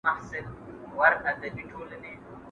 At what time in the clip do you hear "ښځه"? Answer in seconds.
1.21-1.31